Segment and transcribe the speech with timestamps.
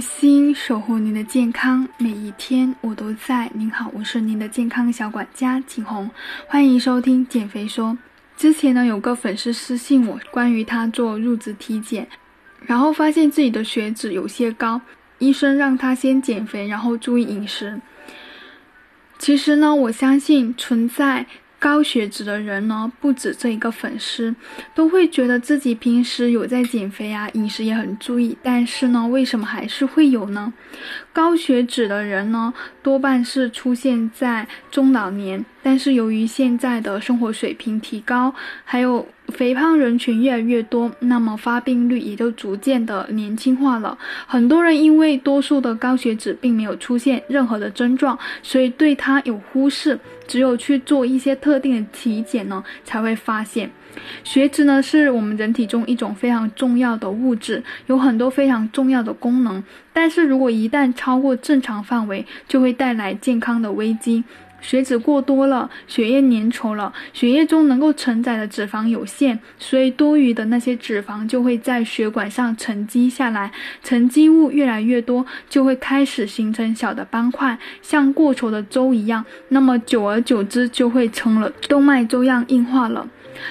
[0.00, 3.50] 心守护您的健康，每一天我都在。
[3.54, 6.10] 您好，我是您的健康小管家景红，
[6.46, 7.98] 欢迎收听减肥说。
[8.36, 12.08] 之前呢，有个粉丝私信我，关于他做入职体检，
[12.62, 14.80] 然后发现自己的血脂有些高，
[15.18, 17.78] 医生让他先减肥，然后注意饮食。
[19.18, 21.26] 其实呢，我相信存在。
[21.60, 24.34] 高血脂的人呢，不止这一个粉丝，
[24.74, 30.52] 都会觉得自己平时有在减肥啊，饮食也很注意，但是呢，为什么还是会有呢？
[31.12, 43.96] 高血脂的人呢，多半是出现在中老年，但是由于现在的生活水平提高，还有肥胖人群越来越多，那么发病率也就逐渐的年轻化了。
[44.26, 53.70] 很多人因为多数的高血脂并没有出现任何的症状，所以对它有忽视，只有去做一些特定的体检呢，才会发现。
[54.22, 59.62] 血脂呢，是我们人体中一种非常重要的物质，有很多非常重要的功能。
[59.92, 64.22] 但是如果一旦超过正常范围，就会带来健康的危机。
[64.60, 73.50] 血脂过多了，血液粘稠了，血液中能够承载的脂肪有限，所以多余的那些脂肪就会在血管上沉积下来，
[73.82, 79.24] 沉积物越来越多，就会开始形成小的斑块，像过稠的粥一样。
[79.48, 83.08] 那么久而久之，就会成了动脉粥样硬化了。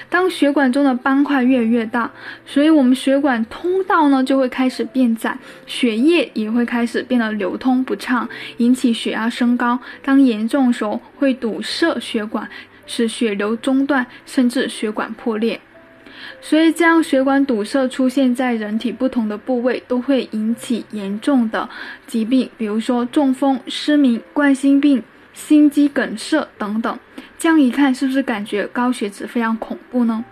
[0.08, 2.10] 当血管中的斑块越来越大，
[2.46, 9.78] 所以我们血管通道呢就会开始变窄，血液也会开始变得流通不畅，引起血压升高。
[10.02, 12.48] 当严重时候会堵塞血管，
[12.86, 15.60] 使血流中断，甚至血管破裂。
[16.40, 21.68] 所以这样血管堵塞出现在人体不同的部位，都会引起严重的
[22.06, 25.02] 疾病，比如说中风、失明、冠心病。
[25.32, 26.98] 心肌梗塞等等，
[27.40, 30.22] 这样一看，是不是感觉高血脂非常恐怖呢？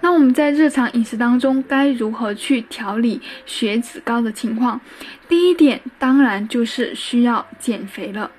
[0.00, 4.80] 那我们在日常饮食当中该如何去调理血脂高的情况？
[5.28, 8.30] 第一点，当然就是需要减肥了。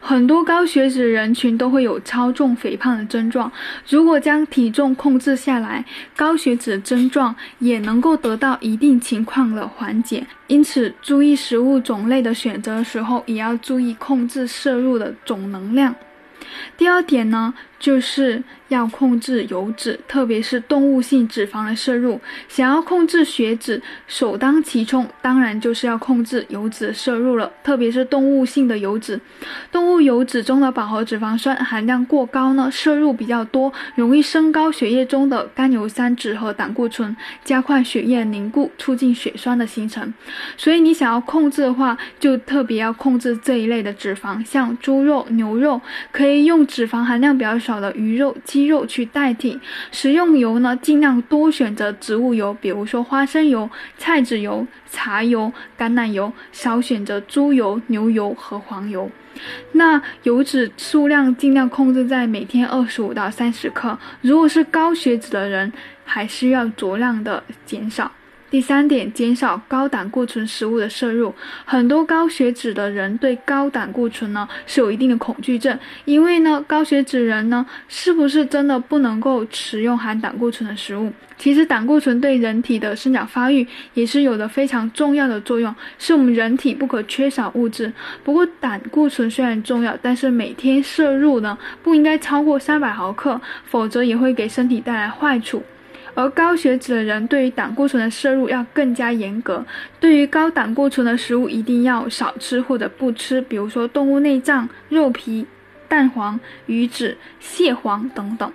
[0.00, 3.50] 很多高血脂人群都会有超重、肥胖的症状。
[3.88, 5.84] 如果将体重控制下来，
[6.14, 10.24] 高血脂症状也能够得到一定情况的缓解。
[10.46, 15.92] 因此，注意食物种类的选择的时候，也要注意控制摄入的总能量。
[16.76, 22.20] 第二点呢，就是要控制油脂，特别是动物性脂肪的摄入。
[22.46, 29.20] 想要控制血脂，首当其冲当然就是要控制油脂的摄入了，特别是动物性的油脂。
[29.72, 40.12] 动物油脂中的饱和脂肪酸含量过高呢，摄入比较多，容易升高血液中的甘油三酯和胆固醇，加快血液凝固，促进血栓的形成。
[40.56, 45.80] 所以你想要控制的话，就特别要控制这一类的脂肪，像猪肉、牛肉，
[46.12, 49.60] 可以用脂肪含量比较少少的鱼肉、鸡肉去代替。
[49.92, 59.08] 食用油呢，尽量多选择植物油，比如说花生油、菜籽油、茶油、橄榄油，少选择猪油、牛油和黄油。
[59.72, 63.96] 那油脂数量尽量控制在每天二十五到三十克。
[64.20, 65.72] 如果是高血脂的人，
[66.04, 68.10] 还需要酌量的减少。
[68.50, 71.32] 第三点，减少高胆固醇食物的摄入。
[71.64, 81.12] 很多高血脂的人对高胆固醇呢是有一定的恐惧症，因为呢高血脂人呢是不是真的不能够食用含胆固醇的食物？
[81.38, 87.90] 其实胆固醇对人体的生长发育也是有着非常重要的作用，是我们人体不可缺少物质。
[88.24, 95.62] 不过胆固醇虽然重要，但是每天摄入呢不应该超过三百毫克，否则也会给身体带来坏处。
[96.14, 99.64] 而高血脂的人对于胆固醇的摄入要更加严格，
[99.98, 105.46] 对于高胆固醇的食物一定要少吃或者不吃，比如说动物内脏、肉皮、
[105.88, 108.52] 蛋黄、鱼脂、蟹黄等等。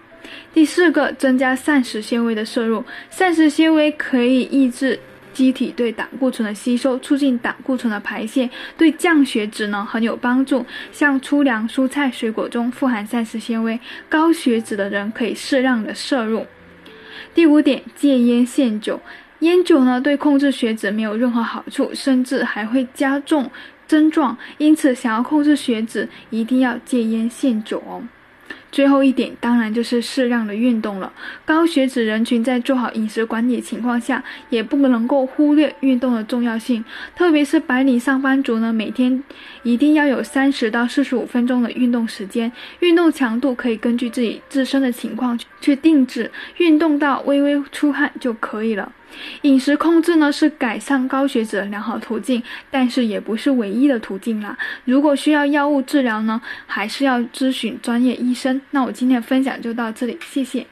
[0.53, 4.99] 第四个，增加膳食纤维的摄入，膳食纤维可以抑制
[5.33, 10.65] 机体对胆固醇的吸收，促进胆固醇的排泄，对降血脂呢很有帮助。
[10.91, 13.79] 像粗粮、蔬菜、水果中富含膳食纤维，
[14.09, 16.45] 高血脂的人可以适量的摄入。
[17.33, 18.99] 第五点，戒烟限酒。
[19.39, 23.51] 烟酒呢，对控制血脂没有任何好处，甚至还会加重
[23.87, 24.37] 症状。
[24.57, 28.01] 因此，想要控制血脂，一定要戒烟限酒哦。
[28.75, 31.09] 最后一点，当然就是适量的运动了。
[31.45, 36.83] 高血脂人群在做好饮食管理情况下，也不能够忽略运动的重要性。
[37.15, 39.23] 特别是白领上班族呢，每天
[39.63, 42.51] 一定要有三十到四十五分钟的运动时间。
[42.81, 48.91] 运动强度可以根据自己自身的情况去定制，运动到微微出汗就可以了。
[49.43, 54.57] 饮食控制呢是改善高血脂的良好途径，但是也不是唯一的途径啦。
[54.83, 58.61] 如果需要药物治疗呢，还是要咨询专业医生。
[58.71, 60.65] 那我今天的分享就到这里，谢谢。